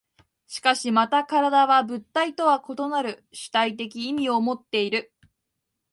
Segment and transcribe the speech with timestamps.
[0.47, 5.13] しかしまた身体は物体とは異なる主体的意味をもっている。